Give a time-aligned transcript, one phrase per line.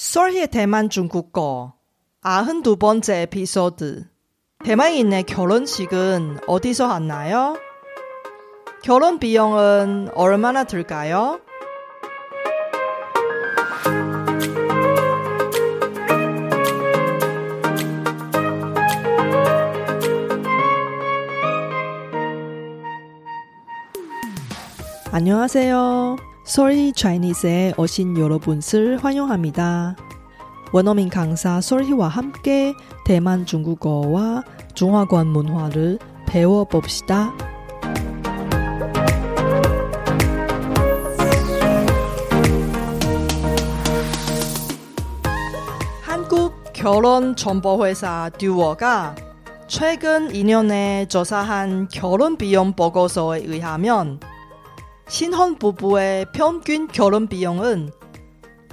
[0.00, 1.74] 설희의 대만 중국어
[2.22, 4.08] 아흔두 번째 에피소드
[4.64, 7.58] 대만인의 결혼식은 어디서 하나요?
[8.82, 11.42] 결혼 비용은 얼마나 들까요?
[25.12, 26.29] 안녕하세요.
[26.44, 29.96] 솔희 차이니스에 오신 여러분을 환영합니다.
[30.72, 37.32] 원어민 강사 솔희와 함께 대만 중국어와 중화권 문화를 배워봅시다.
[46.02, 49.14] 한국 결혼 정보 회사 듀어가
[49.66, 54.18] 최근 2년에 조사한 결혼 비용 보고서에 의하면
[55.10, 57.90] 신혼 부부의 평균 결혼 비용은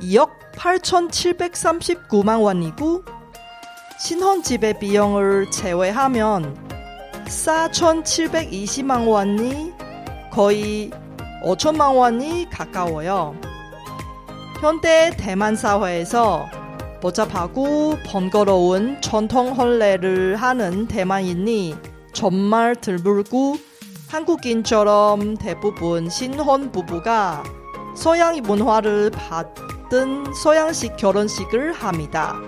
[0.02, 3.04] 2억 8,739만 원이고
[4.00, 6.56] 신혼 집의 비용을 제외하면
[7.26, 9.74] 4,720만 원이
[10.32, 10.92] 거의
[11.44, 13.36] 5천만 원이 가까워요.
[14.62, 16.46] 현대 대만 사회에서
[17.02, 21.76] 복잡하고 번거로운 전통 혼례를 하는 대만인이
[22.14, 23.58] 정말 드물고
[24.08, 27.44] 한국인처럼 대부분 신혼 부부가
[27.96, 32.40] 서양 문화를 받은 서양식 결혼식을 합니다.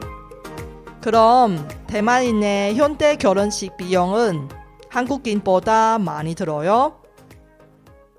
[1.01, 4.47] 그럼 대만인의 현대 결혼식 비용은
[4.89, 7.01] 한국인보다 많이 들어요?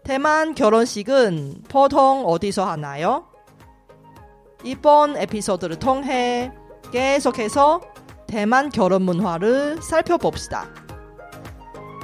[0.05, 3.27] 대만 결혼식은 보통 어디서 하나요?
[4.65, 6.53] 이번 에피소드를 통해
[6.93, 7.81] 계속해서
[8.27, 10.90] 대만 결혼 문화를 살펴봅시다.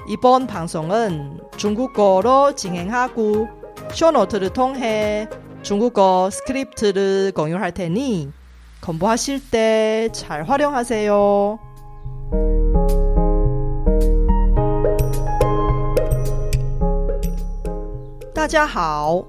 [0.08, 3.48] 이번 방송은 중국어로 진행하고
[3.94, 5.28] 쇼노트를 통해
[5.62, 8.32] 중국어 스크립트를 공유할 테니
[8.82, 11.60] 공부하실 때 잘 활용하세요.
[18.34, 19.24] 大家好，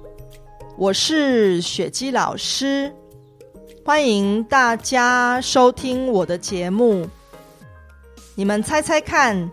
[0.79, 2.91] 我是雪姬老师，
[3.85, 7.07] 欢迎大家收听我的节目。
[8.35, 9.53] 你们猜猜看，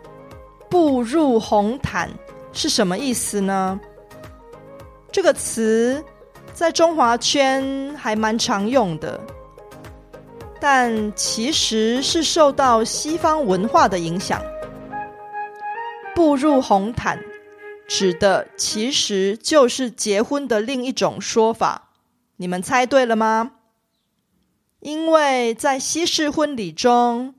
[0.74, 2.10] 步入红毯
[2.52, 3.78] 是什么意思呢？
[5.12, 6.04] 这个词
[6.52, 9.20] 在中华圈还蛮常用的，
[10.60, 14.42] 但其实是受到西方文化的影响。
[16.12, 17.20] 步入红毯
[17.86, 21.90] 指的其实就是结婚的另一种说法。
[22.34, 23.52] 你们猜对了吗？
[24.80, 27.36] 因为在西式婚礼中，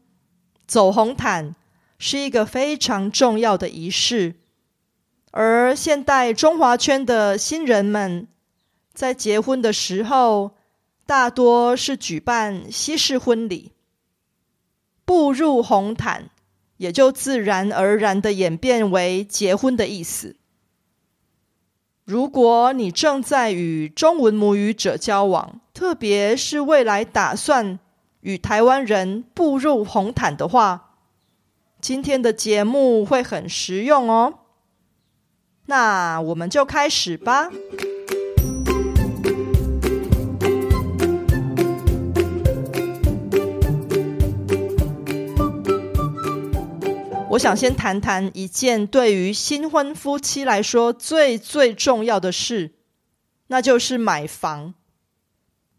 [0.65, 1.53] 走红毯
[1.97, 4.35] 是一个非常重要的仪式，
[5.31, 8.27] 而现代中华圈的新人们
[8.93, 10.51] 在结婚的时候，
[11.05, 13.71] 大多是举办西式婚礼，
[15.05, 16.29] 步入红毯，
[16.77, 20.35] 也就自然而然的演变为结婚的意思。
[22.03, 27.79] 如果你正在与中文母语者交往，特别是未来打算
[28.21, 30.84] 与台湾人步入红毯的话，
[31.87, 34.39] 今天的节目会很实用哦。
[35.67, 37.51] 那我们就开始吧。
[47.29, 52.73] 我想先谈谈一件对于新婚夫妻来说最最重要的事，
[53.45, 54.73] 那就是买房。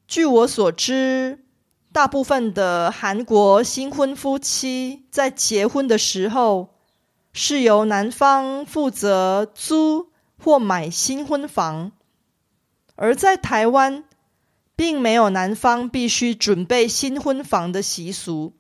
[0.07, 1.46] 据我所知，
[1.97, 6.75] 大部分的韩国新婚夫妻在结婚的时候，
[7.33, 11.93] 是由男方负责租或买新婚房，
[12.97, 14.05] 而在台湾，
[14.77, 18.53] 并没有男方必须准备新婚房的习俗。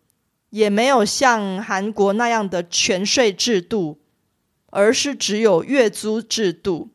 [0.48, 4.00] 也没有像韩国那样的全税制度，
[4.70, 6.88] 而是只有月租制度。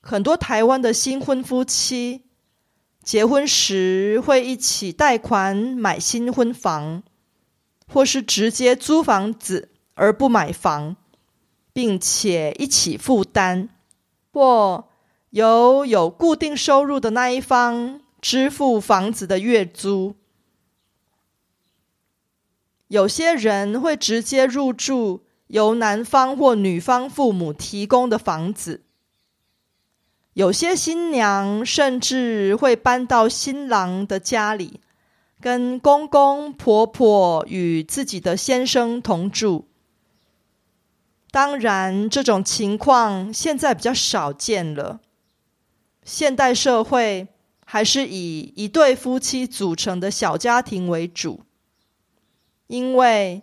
[0.00, 2.22] 很多台湾的新婚夫妻
[3.02, 7.02] 结婚时会一起贷款买新婚房，
[7.88, 10.96] 或是直接租房子而不买房，
[11.72, 13.68] 并且一起负担，
[14.32, 14.88] 或
[15.30, 20.14] 由有固定收入的那一方支付房子的月租。
[22.88, 28.82] 有些人会直接入住由男方或女方父母提供的房子，
[30.40, 34.80] 有些新娘甚至会搬到新郎的家里，
[35.38, 39.68] 跟公公婆婆与自己的先生同住。
[41.30, 45.00] 当然，这种情况现在比较少见了。
[46.04, 47.28] 现代社会
[47.66, 51.42] 还是以一对夫妻组成的小家庭为主，
[52.66, 53.42] 因为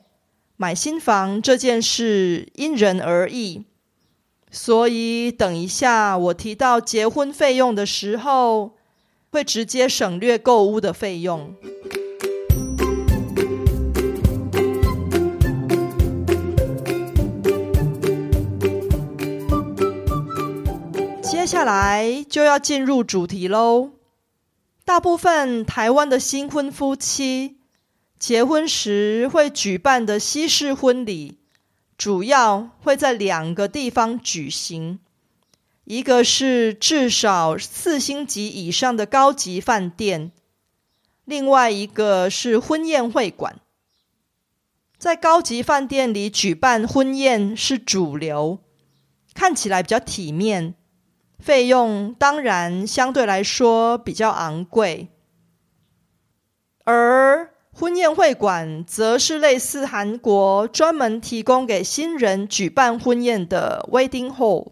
[0.56, 3.67] 买新房这件事因人而异，
[4.50, 8.72] 所以等一下我提到结婚费用的时候，
[9.30, 11.54] 会直接省略购屋的费用。
[21.22, 23.92] 接下来就要进入主题喽。
[24.84, 27.58] 大部分台湾的新婚夫妻
[28.18, 31.38] 结婚时会举办的西式婚礼，
[31.98, 35.00] 主要会在两个地方举行，
[35.84, 40.32] 一个是至少四星级以上的高级饭店，
[41.26, 43.60] 另外一个是婚宴会馆。
[45.00, 48.60] 在高级饭店里举办婚宴是主流，
[49.34, 50.76] 看起来比较体面。
[51.40, 55.10] 费用当然相对来说比较昂贵，
[56.84, 64.71] 而婚宴会馆则是类似韩国专门提供给新人举办婚宴的 wedding hall。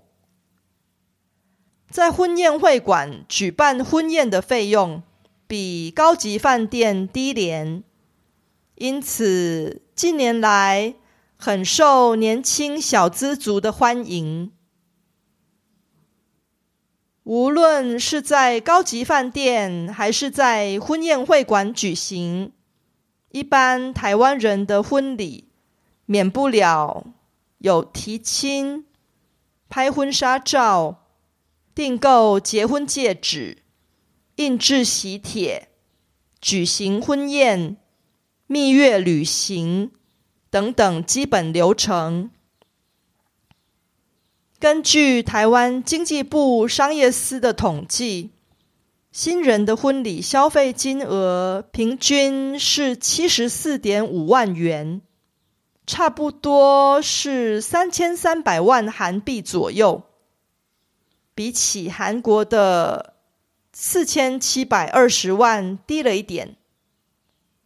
[1.87, 5.03] 在婚宴会馆举办婚宴的费用
[5.45, 7.83] 比高级饭店低廉，
[8.73, 10.95] 因此近年来
[11.37, 14.51] 很受年轻小资族的欢迎。
[17.21, 22.51] 无论是在高级饭店还是在婚宴会馆举行，
[23.35, 25.49] 一般台湾人的婚礼
[26.05, 27.05] 免不了
[27.57, 28.85] 有提亲、
[29.67, 31.03] 拍婚纱照、
[31.75, 33.63] 订购结婚戒指、
[34.37, 35.67] 印制喜帖、
[36.39, 37.75] 举行婚宴、
[38.47, 39.91] 蜜月旅行
[40.49, 42.31] 等等基本流程。
[44.57, 48.31] 根据台湾经济部商业司的统计，
[49.15, 54.99] 新人的婚礼消费金额平均是七十四点五万元，
[55.87, 60.03] 差不多是三千三百万韩币左右。
[61.33, 63.13] 比起韩国的
[63.71, 66.57] 四千七百二十万低了一点，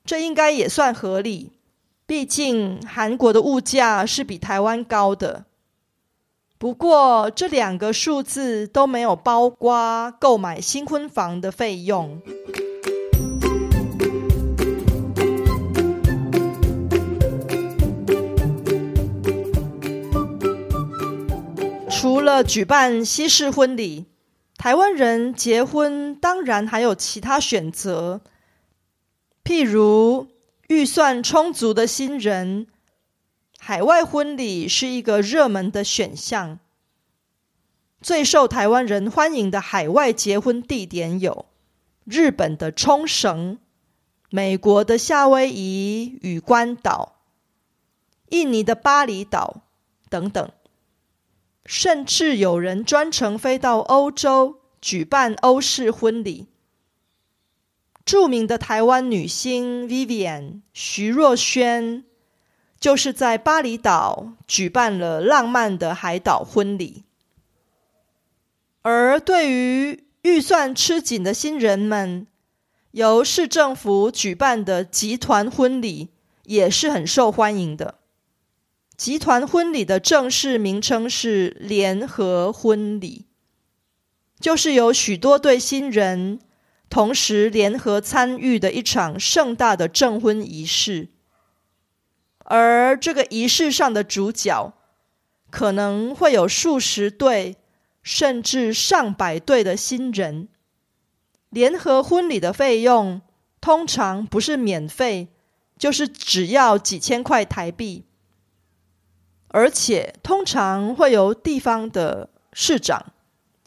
[0.06, 1.54] 这应该也算合理。
[2.06, 5.46] 毕竟韩国的物价是比台湾高的。
[6.60, 12.22] 不过，这两个数字都没有包括购买新婚房的费用。
[21.90, 24.08] 除了举办西式婚礼，
[24.58, 28.20] 台湾人结婚当然还有其他选择，
[29.46, 30.28] 譬如
[30.68, 32.68] 预算充足的新人。
[33.62, 36.60] 海外婚礼是一个热门的选项，
[38.02, 41.46] 最受台湾人欢迎的海外结婚地点有
[42.06, 43.60] 日本的冲绳、
[44.30, 47.18] 美国的夏威夷与关岛、
[48.30, 49.62] 印尼的巴厘岛
[50.10, 50.50] 等等，
[51.66, 56.48] 甚至有人专程飞到欧洲举办欧式婚礼。
[58.06, 62.06] 著名的台湾女星 Vivian 徐若瑄。
[62.80, 67.04] 就是在巴厘岛举办了浪漫的海岛婚礼，
[68.82, 72.26] 而对于预算吃紧的新人们，
[72.92, 76.10] 由市政府举办的集团婚礼
[76.46, 77.96] 也是很受欢迎的。
[78.96, 83.26] 集团婚礼的正式名称是联合婚礼，
[84.40, 86.40] 就是有许多对新人
[86.90, 91.10] 同时联合参与的一场盛大的证婚仪式。
[92.50, 94.74] 而这个仪式上的主角，
[95.52, 97.58] 可能会有数十对，
[98.02, 100.48] 甚至上百对的新人。
[101.52, 103.22] 联合婚礼的费用
[103.62, 105.28] 通常不是免费，
[105.78, 108.06] 就是只要几千块台币，
[109.50, 113.14] 而且通常会由地方的市长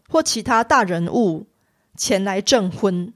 [0.09, 1.47] 或其他大人物
[1.95, 3.13] 前来证婚。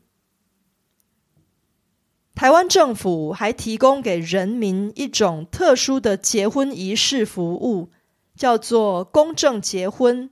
[2.38, 7.89] 台湾政府还提供给人民一种特殊的结婚仪式服务，
[8.36, 10.29] 叫做公证结婚。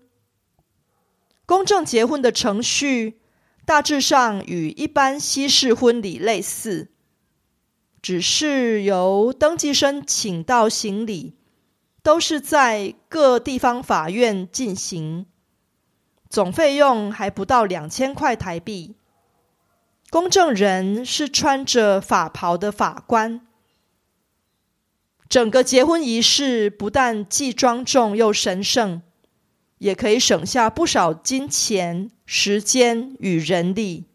[1.47, 3.19] 公证结婚的程序
[3.65, 6.91] 大致上与一般西式婚礼类似，
[8.03, 11.33] 只是由登记生请到行礼，
[12.03, 15.25] 都是在各地方法院进行，
[16.29, 18.93] 总费用还不到两千块台币。
[20.09, 23.45] 公证人是穿着法袍的法官。
[25.27, 29.01] 整个结婚仪式不但既庄重又神圣，
[29.79, 34.05] 也可以省下不少金钱、时间与人力。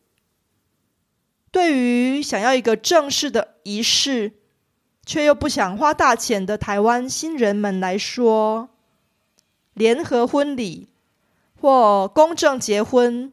[1.51, 4.35] 对于想要一个正式的仪式，
[5.05, 8.71] 却又不想花大钱的台湾新人们来说，
[9.75, 10.89] 联合婚礼
[11.61, 13.33] 或公证结婚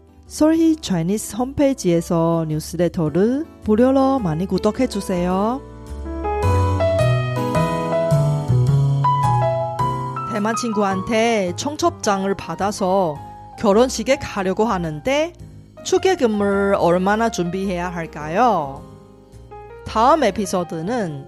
[0.31, 5.61] 솔희 차이니스 홈페이지에서 뉴스레터를 무료로 많이 구독해 주세요.
[10.31, 13.17] 대만 친구한테 청첩장을 받아서
[13.59, 15.33] 결혼식에 가려고 하는데
[15.83, 18.81] 축의금을 얼마나 준비해야 할까요?
[19.85, 21.25] 다음 에피소드는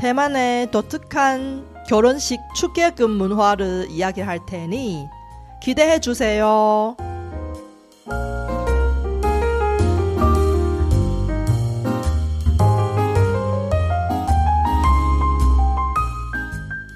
[0.00, 5.06] 대만의 독특한 결혼식 축계금 문화를 이야기할 테니
[5.62, 6.94] 기대해 주세요.